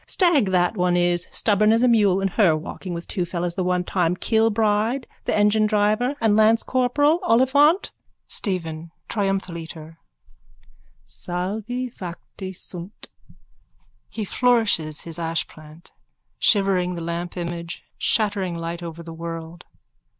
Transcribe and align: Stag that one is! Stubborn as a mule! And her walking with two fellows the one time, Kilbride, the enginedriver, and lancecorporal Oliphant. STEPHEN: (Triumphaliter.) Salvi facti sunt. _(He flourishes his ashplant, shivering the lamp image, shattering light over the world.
Stag 0.07 0.47
that 0.47 0.75
one 0.75 0.97
is! 0.97 1.27
Stubborn 1.29 1.71
as 1.71 1.83
a 1.83 1.87
mule! 1.87 2.21
And 2.21 2.31
her 2.31 2.57
walking 2.57 2.95
with 2.95 3.07
two 3.07 3.23
fellows 3.23 3.53
the 3.53 3.63
one 3.63 3.83
time, 3.83 4.15
Kilbride, 4.17 5.05
the 5.25 5.31
enginedriver, 5.31 6.15
and 6.19 6.35
lancecorporal 6.35 7.19
Oliphant. 7.21 7.91
STEPHEN: 8.27 8.89
(Triumphaliter.) 9.09 9.97
Salvi 11.05 11.91
facti 11.91 12.51
sunt. 12.51 13.09
_(He 14.11 14.27
flourishes 14.27 15.01
his 15.01 15.19
ashplant, 15.19 15.91
shivering 16.39 16.95
the 16.95 17.03
lamp 17.03 17.37
image, 17.37 17.83
shattering 17.99 18.57
light 18.57 18.81
over 18.81 19.03
the 19.03 19.13
world. 19.13 19.65